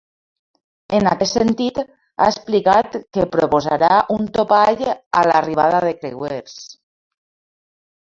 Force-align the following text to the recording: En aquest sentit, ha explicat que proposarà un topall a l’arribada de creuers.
En 0.99 1.07
aquest 1.09 1.35
sentit, 1.37 1.75
ha 2.23 2.29
explicat 2.33 2.97
que 3.17 3.25
proposarà 3.35 3.89
un 4.15 4.25
topall 4.39 4.81
a 4.89 5.23
l’arribada 5.29 5.83
de 5.85 5.93
creuers. 6.01 6.57